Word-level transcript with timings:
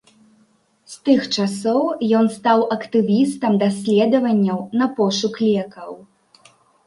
З 0.93 0.95
тых 1.07 1.19
часоў 1.41 1.81
ён 2.19 2.25
стаў 2.37 2.59
актывістам 2.77 3.59
даследаванняў 3.65 4.59
на 4.83 4.87
пошук 5.01 5.35
лекаў. 5.49 5.91